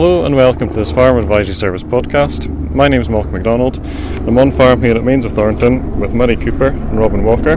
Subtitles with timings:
[0.00, 2.48] Hello and welcome to this Farm Advisory Service podcast.
[2.72, 3.84] My name is Malcolm MacDonald.
[4.28, 7.54] I'm on farm here at Mains of Thornton with Murray Cooper and Robin Walker.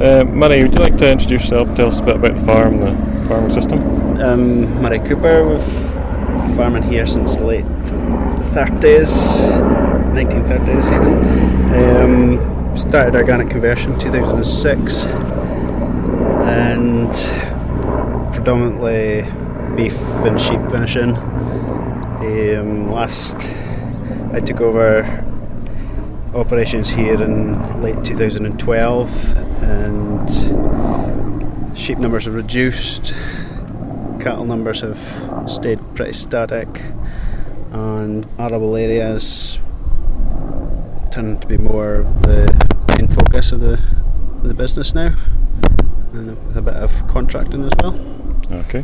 [0.00, 2.78] Uh, Murray, would you like to introduce yourself, tell us a bit about the farm,
[2.78, 2.92] the
[3.26, 3.80] farming system?
[4.20, 7.64] Um, Murray Cooper, we've farming here since the late
[8.54, 9.42] 30s,
[10.14, 12.38] 1930s even.
[12.38, 15.06] Um, started organic conversion 2006
[16.46, 17.12] and
[18.32, 19.26] predominantly
[19.78, 21.16] beef and sheep finishing.
[21.16, 23.46] Um, last
[24.32, 25.04] I took over
[26.34, 30.28] operations here in late 2012 and
[31.78, 33.14] sheep numbers have reduced,
[34.18, 34.98] cattle numbers have
[35.48, 36.66] stayed pretty static,
[37.70, 39.60] and arable areas
[41.12, 42.52] tend to be more of the
[42.96, 43.80] main focus of the,
[44.42, 45.14] the business now,
[46.14, 47.96] and with a bit of contracting as well.
[48.50, 48.82] Okay.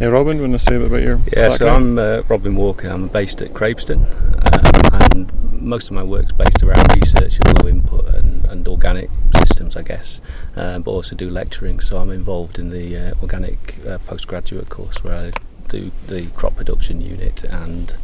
[0.00, 1.68] Yeah, Robin, you want to say a bit about your Yeah, so?
[1.68, 2.88] I'm uh, Robin Walker.
[2.88, 4.06] I'm based at Craibstone,
[4.46, 9.10] um, and most of my work's based around research and low input and, and organic
[9.36, 10.22] systems, I guess.
[10.56, 15.04] Uh, but also do lecturing, so I'm involved in the uh, organic uh, postgraduate course
[15.04, 15.32] where I
[15.68, 17.94] do the crop production unit and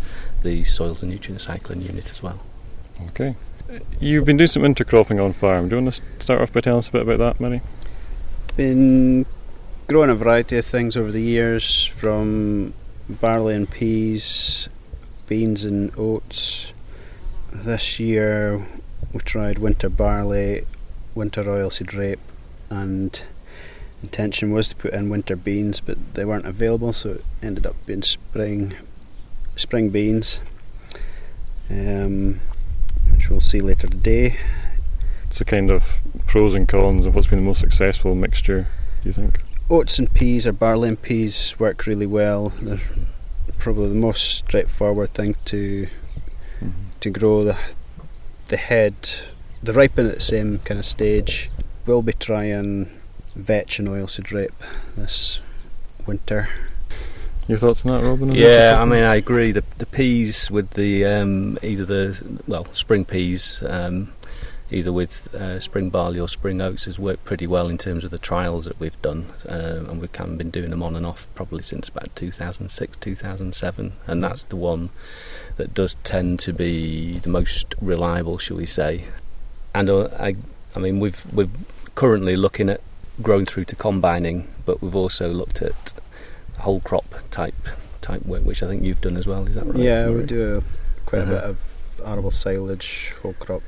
[0.43, 2.41] the soils and nutrient cycling unit as well.
[3.07, 3.37] Okay.
[4.01, 5.71] You've been doing some intercropping on farm.
[5.71, 7.63] Do you want to start off by telling us a bit about that, Murray?
[8.55, 9.25] Been
[9.87, 12.75] growing a variety of things over the years, from
[13.09, 14.69] barley and peas,
[15.29, 16.73] beans and oats.
[17.53, 18.67] This year
[19.13, 20.67] we tried winter barley,
[21.15, 22.19] winter oilseed rape,
[22.69, 23.23] and
[24.03, 27.77] intention was to put in winter beans, but they weren't available, so it ended up
[27.87, 28.75] being spring
[29.55, 30.41] spring beans,
[31.71, 32.41] um,
[33.13, 34.37] which we'll see later today.
[35.29, 35.85] It's the kind of
[36.27, 38.67] pros and cons of what's been the most successful mixture,
[39.03, 39.46] do you think?
[39.69, 42.51] Oats and peas or barley and peas work really well.
[42.61, 42.81] They're
[43.59, 45.89] probably the most straightforward thing to
[47.01, 47.45] to grow.
[47.45, 47.57] The
[48.49, 48.95] the head,
[49.63, 51.51] they ripen at the same kind of stage.
[51.85, 52.91] We'll be trying
[53.35, 54.63] vetch and oilseed rape
[54.97, 55.41] this
[56.07, 56.49] winter.
[57.49, 58.31] Your thoughts on that, Robin?
[58.31, 59.53] on Yeah, I mean, I agree.
[59.53, 64.13] The, the peas with the um, either the well spring peas, um,
[64.71, 68.11] either with uh, spring barley or spring oats, has worked pretty well in terms of
[68.11, 71.07] the trials that we've done, um, and we've kind of been doing them on and
[71.07, 74.91] off probably since about 2006, 2007, and that's the one
[75.57, 79.05] that does tend to be the most reliable, shall we say?
[79.75, 80.37] And uh, I,
[80.75, 81.49] I mean, we've we're
[81.95, 82.81] currently looking at
[83.23, 85.95] growing through to combining, but we've also looked at
[86.59, 87.55] whole crop type
[88.03, 89.47] type work, which I think you've done as well.
[89.47, 89.77] Is that right?
[89.79, 90.63] yeah, we do a,
[91.07, 91.33] quite Uh-huh.
[91.33, 93.63] a bit of arable silage, whole crop.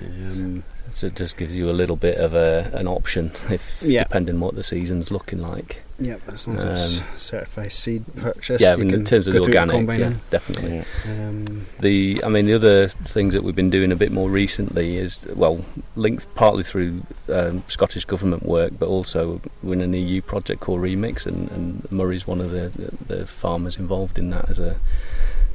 [0.00, 0.62] Um,
[0.92, 4.04] So it just gives you a little bit of a, an option, if Yeah.
[4.04, 5.82] depending what the season's looking like.
[6.00, 8.60] yep, as long as Um, it's certified seed purchase.
[8.60, 10.76] yeah, I mean, in terms of go the through organics, yeah, definitely.
[10.76, 10.84] Yeah.
[11.28, 14.96] Um, The, I mean, the other things that we've been doing a bit more recently
[14.96, 15.64] is well,
[15.96, 20.80] linked partly through um, Scottish government work, but also we're in an EU project called
[20.80, 22.70] ReMIX, and, and Murray's one of the,
[23.06, 24.76] the, the farmers involved in that as a,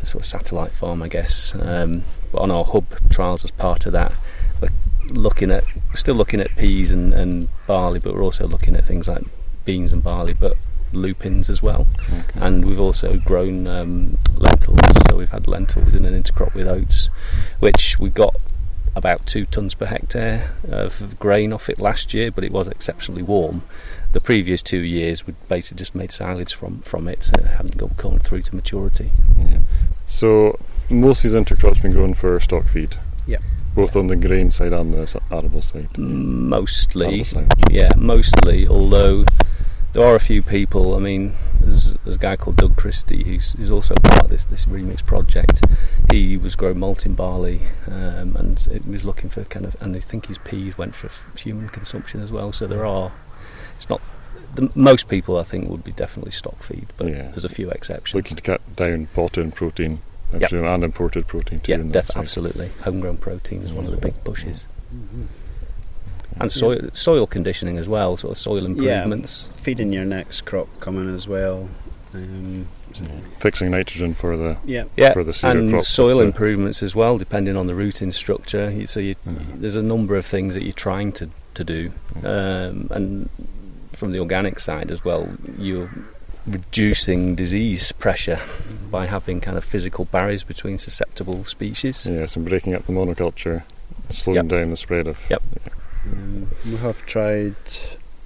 [0.02, 1.56] a sort of satellite farm, I guess.
[1.60, 4.18] Um, but on our hub trials, as part of that, we're
[5.12, 5.64] looking at
[5.96, 9.24] still looking at peas and, and barley, but we're also looking at things like
[9.66, 10.53] beans and barley, but
[10.91, 12.40] lupins as well Okay.
[12.40, 14.80] and we've also grown um, lentils.
[15.09, 17.09] So we've had lentils in an intercrop with oats,
[17.59, 18.36] which we got
[18.96, 23.24] about two tons per hectare of grain off it last year, but it was exceptionally
[23.24, 23.63] warm.
[24.12, 27.78] The previous two years, we basically just made silage from from it, so it hadn't
[27.78, 29.09] got gone through to maturity.
[29.40, 29.62] Yeah.
[30.06, 30.59] So
[30.92, 32.97] most of these intercrops been grown for stock feed.
[33.25, 33.40] Yeah.
[33.76, 35.98] Both on the grain side and the arable side.
[35.98, 37.54] Mostly, Arable side.
[37.72, 38.68] Yeah, mostly.
[38.68, 39.26] Although
[39.94, 40.96] there are a few people.
[40.96, 44.44] I mean, there's, there's a guy called Doug Christie who's, who's also part of this
[44.44, 45.62] this ReMIX project.
[46.12, 49.96] He was growing malt malting barley, um, and it was looking for kind of, and
[49.96, 52.52] I think his peas went for f- human consumption as well.
[52.52, 53.12] So there are.
[53.76, 54.02] It's not.
[54.56, 57.30] The, most people, I think, would be definitely stock feed, but Yeah.
[57.30, 58.14] there's a few exceptions.
[58.14, 60.02] Looking to cut down potter and protein,
[60.33, 60.50] I Yep.
[60.50, 61.71] presume, and imported protein too.
[61.74, 62.71] yeah, on def- absolutely.
[62.83, 65.27] Homegrown protein is one of the big pushes, mhm.
[66.39, 68.18] and soil soil conditioning as well.
[68.18, 69.03] Sort of soil Yeah.
[69.03, 69.50] improvements.
[69.57, 71.69] feeding your next crop coming as well.
[72.13, 72.65] Um,
[73.01, 73.07] Yeah.
[73.39, 76.94] Fixing nitrogen for the yeah, Yeah, for the cedar and crops soil the- improvements as
[76.95, 78.69] well, depending on the rooting structure.
[78.69, 79.62] You, so you, Mhm.
[79.62, 81.91] there's a number of things that you're trying to, to do,
[82.24, 83.30] um, and
[83.94, 85.27] from the organic side as well,
[85.57, 85.89] you're
[86.45, 88.40] reducing disease pressure
[88.92, 92.06] by having kind of physical barriers between susceptible species.
[92.06, 93.63] Yes, and breaking up the monoculture,
[94.10, 94.48] slowing Yep.
[94.48, 95.18] down the spread of.
[95.30, 95.42] Yep.
[96.12, 97.56] um, we have tried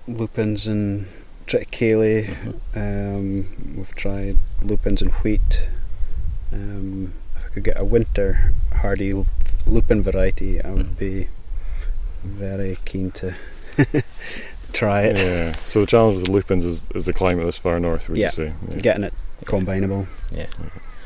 [0.07, 1.07] lupins and
[1.45, 2.25] triticale.
[2.25, 2.79] Mm-hmm.
[2.79, 5.61] Um, we've tried lupins and wheat.
[6.51, 9.13] Um, if I could get a winter hardy
[9.65, 10.99] lupin variety, I would Mm.
[10.99, 11.27] be
[12.23, 13.35] very keen to
[14.73, 15.17] try it.
[15.17, 15.53] Yeah.
[15.65, 18.09] So the challenge with the lupins is, is the climate this far north.
[18.09, 18.27] Would Yeah.
[18.27, 18.53] you say?
[18.71, 18.77] Yeah.
[18.79, 19.13] Getting it
[19.45, 20.07] combinable.
[20.31, 20.47] Yeah,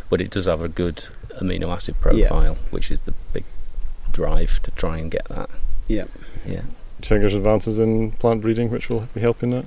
[0.10, 1.06] but it does have a good
[1.42, 3.44] amino acid profile, which is the big
[4.12, 5.50] drive to try and get that.
[5.88, 6.06] Yeah.
[6.46, 6.62] Yeah.
[6.62, 9.66] Do you think there's advances in plant breeding which will be helping that?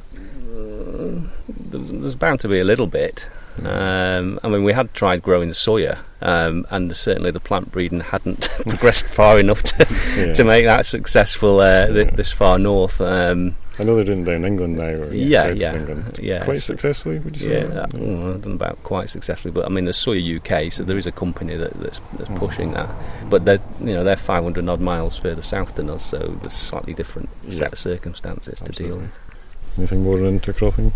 [0.54, 3.26] Uh, there's there's bound to be a little bit.
[3.64, 8.00] Um, I mean, we had tried growing soya, um, and the, certainly the plant breeding
[8.00, 9.86] hadn't progressed far enough to,
[10.16, 10.32] Yeah.
[10.32, 12.14] to make that successful uh, th- Yeah.
[12.16, 13.00] this far north.
[13.00, 15.80] Um, I know they're doing it down in England now, or Yeah, south yeah, of
[15.80, 16.18] England.
[16.22, 17.60] yeah, Quite successfully, would you say?
[17.62, 20.96] yeah, uh, mm, done about quite successfully, but I mean, there's Soya UK, so there
[20.96, 22.36] is a company that, that's, that's Mm.
[22.38, 22.88] pushing that.
[23.28, 26.56] But they're you know they're 500 odd miles further south than us, so there's a
[26.56, 27.50] slightly different Yeah.
[27.52, 29.18] set of circumstances to deal with.
[29.76, 30.92] Anything more on intercropping?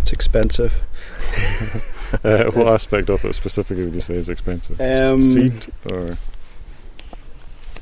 [0.00, 0.84] It's expensive.
[2.24, 4.80] uh, what aspect of it specifically would you say is expensive?
[4.80, 6.16] Um, Seed or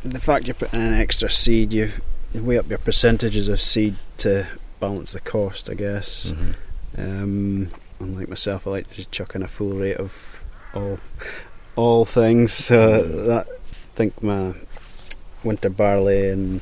[0.02, 1.92] The fact you're putting in an extra seed, you you
[2.34, 4.46] weigh up your percentages of seed to
[4.80, 6.32] balance the cost, I guess.
[6.32, 6.54] Mhm.
[6.98, 7.68] Um,
[8.00, 10.42] unlike myself, I like to chuck in a full rate of
[10.74, 10.98] all
[11.76, 12.52] all things.
[12.52, 14.54] So that I think my
[15.42, 16.60] winter barley and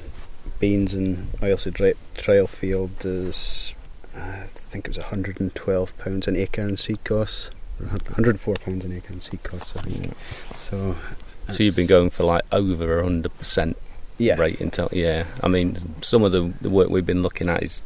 [0.58, 3.74] beans and oilseed rape trial field is
[4.16, 7.50] I think it was 112 pounds an acre in seed costs.
[7.78, 9.76] 104 pounds an acre in seed costs.
[9.76, 10.06] I think.
[10.06, 10.56] yeah.
[10.56, 10.96] So.
[11.48, 13.76] So you've been going for like over a hundred percent
[14.22, 15.24] yeah, rate until yeah.
[15.42, 17.82] I mean, some of the the work we've been looking at is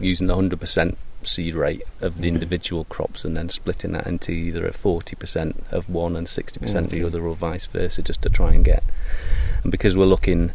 [0.00, 2.28] using the hundred percent seed rate of the Okay.
[2.28, 6.58] individual crops and then splitting that into either a forty percent of one and sixty
[6.60, 8.82] percent of the other, or vice versa, just to try and get.
[9.62, 10.52] And because we're looking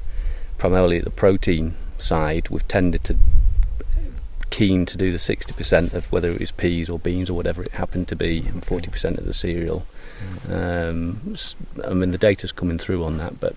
[0.57, 3.17] primarily at the protein side, we've tended to
[4.57, 7.71] keen to do the 60% of whether it was peas or beans or whatever it
[7.73, 9.85] happened to be and 40% of the cereal.
[10.49, 13.55] Um, s- I mean, the data's coming through on that, but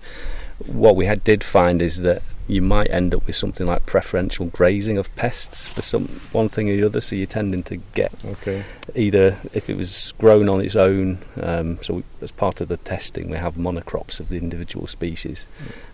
[0.65, 4.45] what we had, did find is that you might end up with something like preferential
[4.47, 7.01] grazing of pests for some one thing or the other.
[7.01, 8.63] So you're tending to get Okay.
[8.95, 11.17] either if it was grown on its own.
[11.41, 15.47] Um, so we, as part of the testing, we have monocrops of the individual species.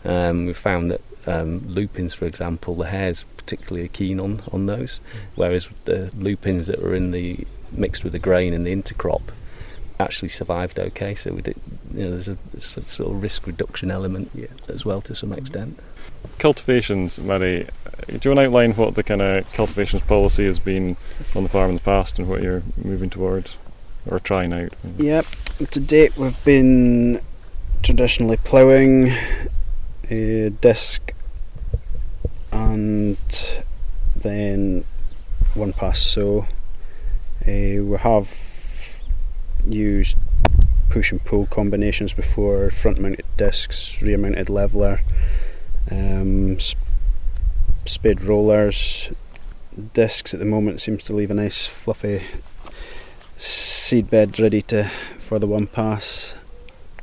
[0.05, 4.65] Um, we found that um, lupins, for example, the hares particularly are keen on on
[4.67, 4.99] those,
[5.35, 9.21] whereas the lupins that were in the mixed with the grain in the intercrop
[9.99, 11.15] actually survived okay.
[11.15, 11.55] So we did,
[11.93, 14.47] you know, there's a, there's a sort of risk reduction element Yeah.
[14.67, 15.79] as well to some extent.
[16.39, 17.65] Cultivations, Murray.
[17.65, 20.97] uh, Do you want to outline what the kind of cultivations policy has been
[21.35, 23.57] on the farm in the past and what you're moving towards
[24.05, 24.73] or trying out?
[24.97, 25.25] Yep.
[25.71, 27.21] To date, we've been
[27.81, 29.13] traditionally ploughing
[30.09, 31.13] a disc
[32.51, 33.17] and
[34.15, 34.85] then
[35.53, 36.47] one pass sow.
[37.41, 39.01] Uh, we have
[39.67, 40.17] used
[40.89, 45.01] push and pull combinations before front mounted discs, rear mounted leveler,
[45.91, 46.77] um, sp-
[47.85, 49.11] spade rollers.
[49.95, 52.21] Discs at the moment seems to leave a nice fluffy
[53.37, 54.83] seed bed ready to
[55.17, 56.35] for the one pass,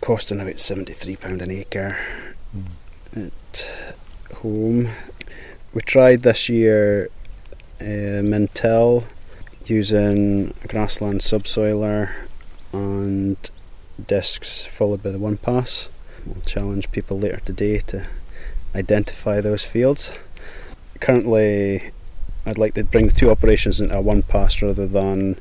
[0.00, 1.98] costing about seventy three pound an acre
[3.16, 3.70] at
[4.36, 4.90] home.
[5.74, 7.10] We tried this year
[7.80, 9.04] uh, min-till
[9.66, 12.10] using a grassland subsoiler
[12.72, 13.36] and
[14.06, 15.88] discs followed by the one pass.
[16.24, 18.06] We'll challenge people later today to
[18.74, 20.10] identify those fields.
[21.00, 21.90] Currently,
[22.46, 25.36] I'd like to bring the two operations into a one pass rather than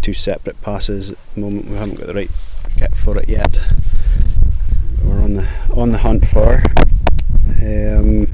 [0.00, 1.10] two separate passes.
[1.12, 2.30] At the moment, we haven't got the right
[2.76, 3.58] kit for it yet.
[5.02, 6.62] We're on the on the hunt for.
[7.60, 8.28] Um,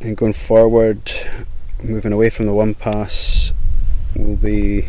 [0.00, 1.10] and going forward,
[1.82, 3.52] moving away from the one pass,
[4.16, 4.88] we'll be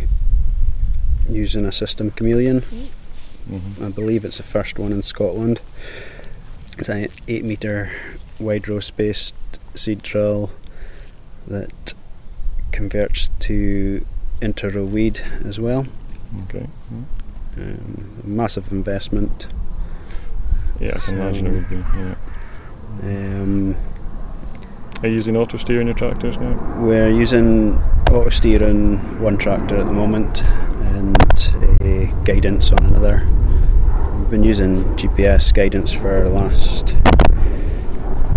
[1.30, 2.63] using a system Cameleon.
[3.50, 3.86] Mhm.
[3.86, 5.60] I believe it's the first one in Scotland.
[6.77, 7.92] It's an eight metre
[8.39, 9.34] wide row spaced
[9.75, 10.51] seed drill
[11.48, 11.94] that
[12.72, 14.06] converts to
[14.42, 15.86] inter row weed as well.
[16.46, 16.68] Okay.
[17.58, 19.48] Um, massive investment.
[20.80, 21.75] Yeah, I can imagine it would be.
[21.75, 22.15] Yeah.
[23.03, 23.75] Um,
[25.01, 26.53] Are you using auto steer in your tractors now?
[26.80, 27.75] we're using
[28.10, 31.15] auto steer on one tractor at the moment and
[31.82, 33.27] a guidance on another.
[34.34, 36.96] Been using GPS guidance for the last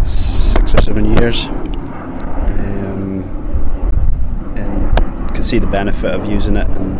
[0.06, 1.46] six or seven years.
[1.46, 3.22] Um,
[4.58, 6.98] and can see the benefit of using it and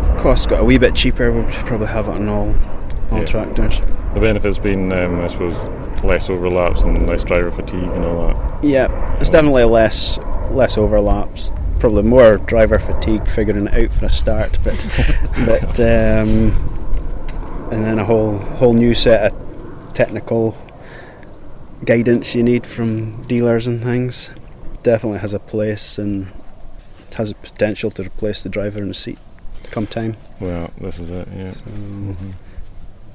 [0.00, 2.54] if costs got a wee bit cheaper we'd probably have it on all
[3.12, 3.24] all Yeah.
[3.26, 3.82] tractors.
[4.14, 5.58] The benefit's been, um, I suppose,
[6.02, 8.64] less overlaps and less driver fatigue and all that.
[8.64, 10.18] Yeah, it's definitely less
[10.52, 11.52] less overlaps.
[11.80, 14.72] Probably more driver fatigue figuring it out for a start, but
[15.44, 16.70] but um,
[17.70, 20.56] and then a whole whole new set of technical
[21.84, 24.30] guidance you need from dealers and things.
[24.82, 26.26] Definitely has a place and
[27.14, 29.18] has a potential to replace the driver in the seat
[29.70, 30.16] come time.
[30.40, 31.26] Well, this is it.
[31.36, 31.50] Yeah.
[31.50, 32.32] So, Mhm.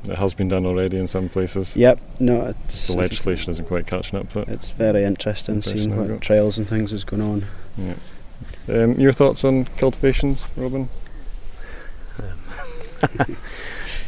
[0.05, 1.75] It has been done already in some places.
[1.75, 4.47] Yep, no, it's The legislation isn't quite catching up to it.
[4.49, 6.21] It's very interesting seeing what got.
[6.21, 7.45] trials and things is going on.
[7.77, 7.93] Yeah.
[8.69, 10.87] Um, your thoughts on cultivations, Robin?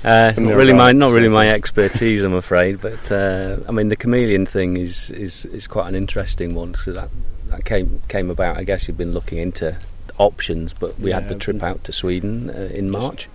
[0.04, 2.82] Uh, not really my not really my expertise, I'm afraid.
[2.82, 6.74] But uh, I mean, the Cameleon thing is is, is quite an interesting one.
[6.74, 7.10] So that
[7.48, 8.58] that came came about.
[8.58, 9.78] I guess you've been looking into
[10.18, 13.30] options, but we had the trip out to Sweden uh, in March.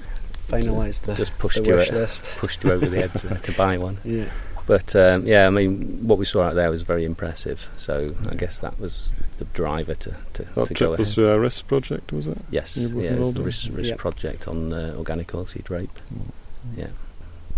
[0.49, 2.25] Finalised the, Just the pushed you wish uh, list.
[2.37, 3.99] pushed you over the edge there to buy one.
[4.05, 4.27] Yeah.
[4.67, 7.69] But um, yeah, I mean, what we saw out there was very impressive.
[7.77, 10.99] So I guess that was the driver to to, That to go ahead.
[10.99, 12.39] was through a risk project, was it?
[12.51, 13.47] Yes, You yeah, it was the in?
[13.47, 13.99] risk, risk Yep.
[13.99, 15.97] project on uh, organic oilseed rape.
[16.13, 16.31] Mm.
[16.77, 16.89] Yeah.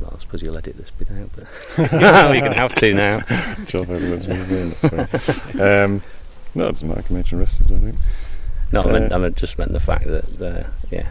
[0.01, 1.47] Well, I suppose you'll edit this bit out, but
[2.31, 3.21] we can have to now.
[3.67, 4.71] Sure, move in.
[4.71, 5.61] That's fine.
[5.61, 6.01] Um,
[6.55, 7.01] no, it doesn't matter.
[7.01, 7.97] I can mention risks, I think.
[8.71, 11.09] No, I, meant, Uh, I meant just meant the fact that the yeah,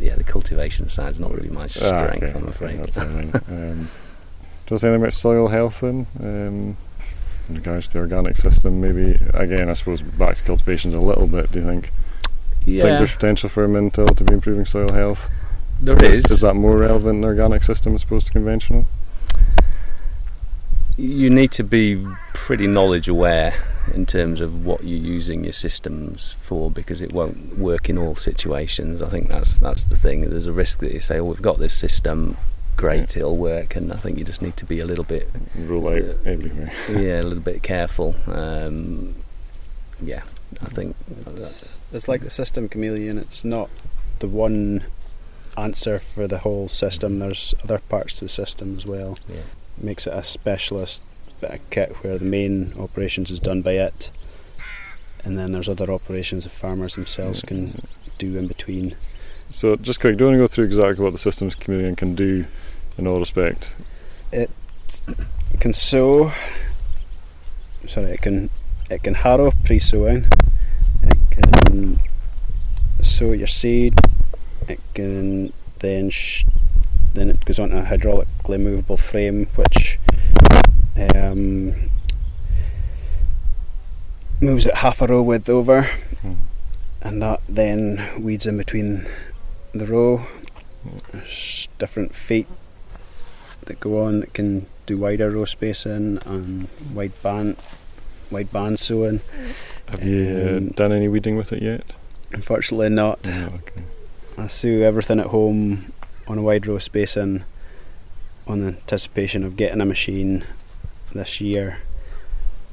[0.00, 2.22] yeah, the cultivation side's not really my Ah, strength.
[2.22, 2.78] okay, I'm afraid.
[2.84, 3.34] that's all right.
[3.48, 3.88] um, do you want
[4.68, 6.06] to say anything about soil health then?
[6.20, 6.76] Um,
[7.48, 11.26] in regards to the organic system, maybe again, I suppose back to cultivations a little
[11.26, 11.50] bit.
[11.52, 11.92] Do you think?
[12.66, 15.30] yeah, Think there's potential for a min-till to be improving soil health?
[15.80, 16.30] There is.
[16.30, 18.86] Is that more relevant in the organic system as opposed to conventional?
[20.98, 22.04] you need to be
[22.34, 23.54] pretty knowledge aware
[23.94, 28.16] in terms of what you're using your systems for because it won't work in all
[28.16, 29.00] situations.
[29.00, 30.28] I think that's that's the thing.
[30.28, 32.36] There's a risk that you say, "Oh, we've got this system,
[32.76, 35.88] great, it'll work," and I think you just need to be a little bit, Roll
[35.88, 36.72] out everywhere.
[36.90, 38.16] yeah, a little bit careful.
[38.26, 39.14] Um,
[40.02, 40.22] yeah,
[40.60, 43.18] I think that's, It's, it's like the system Cameleon.
[43.18, 43.70] It's not
[44.18, 44.84] the one
[45.58, 47.18] answer for the whole system.
[47.18, 49.18] There's other parts to the system as well.
[49.28, 49.42] yeah.
[49.80, 51.02] Makes it a specialist
[51.40, 54.10] bit of kit where the main operations is done by it,
[55.24, 57.80] and then there's other operations the farmers themselves can
[58.18, 58.96] do in between.
[59.50, 62.14] So, just quick, do you want to go through exactly what the systems Cameleon can
[62.14, 62.44] do
[62.98, 63.72] in all respect?
[64.32, 64.50] It
[65.60, 66.32] can sow.
[67.86, 68.50] Sorry, it can
[68.90, 70.26] it can harrow pre-sowing.
[71.02, 72.00] It can
[73.00, 73.94] sow your seed.
[74.68, 76.44] It can then sh-
[77.14, 79.98] then it goes on to a hydraulically movable frame, which
[81.14, 81.74] um,
[84.40, 85.82] moves it half a row width over,
[86.22, 86.32] Hmm.
[87.02, 89.06] and that then weeds in between
[89.72, 90.26] the row.
[91.12, 92.46] There's different feet
[93.66, 97.56] that go on that can do wider row spacing and wide band
[98.30, 99.20] wide band sowing.
[99.88, 101.82] Have you uh, Um, done any weeding with it yet?
[102.32, 103.24] Unfortunately not.
[103.24, 103.82] No, okay.
[104.38, 105.92] I sow everything at home
[106.28, 107.44] on a wide row spacing
[108.46, 110.44] on the anticipation of getting a machine
[111.12, 111.78] this year.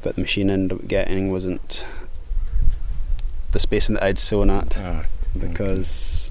[0.03, 1.83] But the machine I ended up getting wasn't
[3.51, 5.05] the spacing that I'd sown at Ah,
[5.37, 6.29] because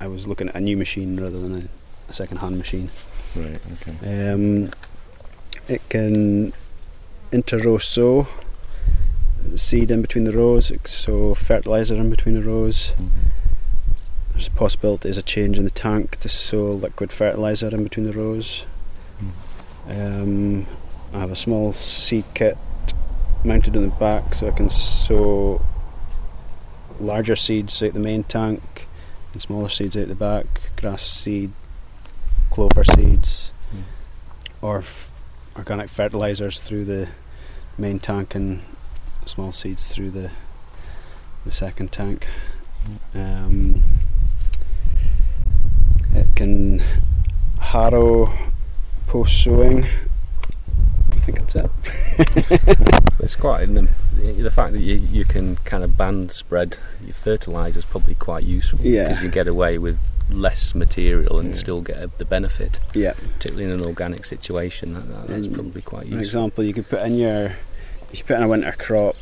[0.00, 1.68] I was looking at a new machine rather than
[2.08, 2.90] a, second hand machine.
[3.36, 4.32] right, okay.
[4.32, 4.70] Um,
[5.68, 6.52] it can
[7.30, 8.26] inter-row sow
[9.54, 12.92] seed in between the rows, sow fertilizer in between the rows.
[12.98, 13.08] Mhm.
[14.38, 18.06] There's a possibility there's a change in the tank to sow liquid fertilizer in between
[18.06, 18.66] the rows.
[19.90, 20.64] Um,
[21.12, 22.56] I have a small seed kit
[23.42, 25.60] mounted in the back so I can sow
[27.00, 28.86] larger seeds out the main tank
[29.32, 31.50] and smaller seeds out the back, grass seed,
[32.48, 33.82] clover seeds, Mm.
[34.62, 35.10] or f-
[35.56, 37.08] organic fertilizers through the
[37.76, 38.62] main tank and
[39.26, 40.30] small seeds through the
[41.44, 42.28] the second tank.
[43.14, 43.82] Um,
[46.18, 46.82] it can
[47.60, 48.32] harrow
[49.06, 49.84] post sowing.
[49.84, 51.70] I think that's it.
[53.20, 57.80] It's quite an, the fact that you, you can kind of band spread your fertiliser
[57.80, 59.08] is probably quite useful Yeah.
[59.08, 59.98] because you get away with
[60.30, 61.54] less material and Yeah.
[61.60, 63.14] still get a, the benefit, Yeah.
[63.32, 64.94] particularly in an organic situation.
[64.94, 66.20] That, that- that's And probably quite For useful.
[66.24, 67.56] example, you could put in your
[68.12, 69.16] if you put in a winter crop,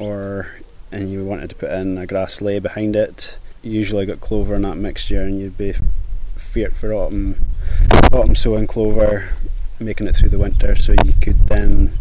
[0.00, 0.48] or
[0.90, 3.38] and you wanted to put in a grass ley behind it.
[3.62, 5.72] You usually got clover in that mixture, and you'd be
[6.50, 7.36] feared for autumn
[8.12, 9.28] autumn sowing clover,
[9.78, 10.74] making it through the winter.
[10.76, 11.92] So you could then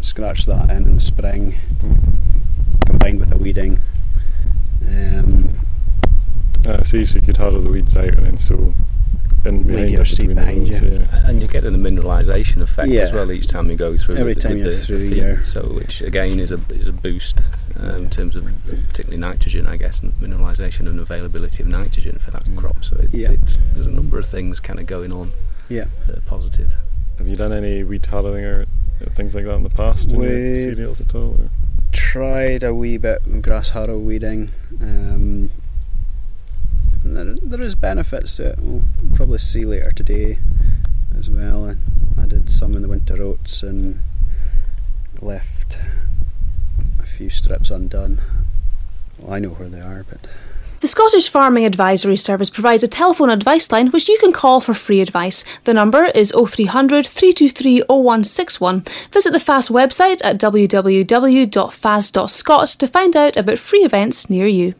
[0.00, 1.56] scratch that in in the spring,
[2.84, 3.78] combined with a weeding.
[4.88, 5.54] Um,
[6.66, 8.74] Uh, see, so you could harrow the weeds out and then sow
[9.44, 10.98] in behind leave your us seed between the behind you.
[10.98, 11.28] yeah.
[11.28, 14.16] And you're getting the mineralisation effect as well each time you go through.
[14.16, 16.58] Every with, time with you're the, through, the feed, you're- So, which again is a
[16.70, 17.40] is a boost
[17.78, 18.44] um, in terms of
[18.88, 22.56] particularly nitrogen, I guess, and mineralisation and availability of nitrogen for that Mm.
[22.56, 22.84] crop.
[22.84, 23.30] So it, Yeah.
[23.32, 25.32] it's, there's a number of things kind of going on
[25.68, 25.86] Yeah.
[26.06, 26.74] that are positive.
[27.18, 28.66] Have you done any weed tallowing or
[29.14, 30.30] things like that in the past in We've-
[30.74, 31.30] cereals at all?
[31.40, 31.50] Or?
[31.92, 34.50] Tried a wee bit of grass harrow weeding.
[34.80, 35.50] Um,
[37.04, 38.58] there, there is benefits to it.
[38.58, 38.82] We'll
[39.14, 40.38] probably see later today
[41.16, 41.70] as well.
[41.70, 41.76] I,
[42.22, 44.00] I did some in the winter oats and
[45.22, 46.05] left a
[47.16, 48.20] few strips undone.
[49.18, 50.28] Well, I know where they are, but
[50.80, 54.74] The Scottish Farming Advisory Service provides a telephone advice line which you can call for
[54.74, 55.42] free advice.
[55.64, 58.84] The number is 0300 323 0161.
[59.10, 61.08] Visit the FAS website at www.fas.scot
[62.68, 64.74] to find out about free events near you.